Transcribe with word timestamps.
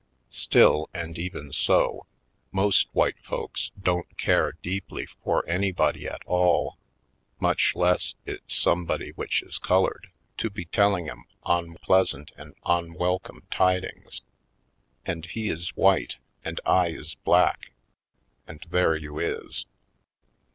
Still, 0.31 0.89
and 0.95 1.15
even 1.19 1.51
so, 1.51 2.07
most 2.51 2.87
white 2.91 3.19
folks 3.21 3.69
don't 3.79 4.17
care 4.17 4.53
deeply 4.63 5.05
for 5.05 5.47
anybody 5.47 6.07
at 6.07 6.23
all, 6.25 6.79
much 7.39 7.75
less 7.75 8.15
it's 8.25 8.55
somebody 8.55 9.11
which 9.11 9.43
is 9.43 9.59
colored, 9.59 10.09
to 10.37 10.49
be 10.49 10.65
telling 10.65 11.07
'em 11.07 11.25
onpleasant 11.45 12.31
and 12.35 12.55
onwelcome 12.63 13.43
tidings. 13.51 14.23
And 15.05 15.27
he 15.27 15.51
is 15.51 15.69
white 15.75 16.15
and 16.43 16.59
I 16.65 16.87
is 16.87 17.13
black— 17.13 17.71
and 18.47 18.65
there 18.71 18.95
you 18.95 19.19
is! 19.19 19.67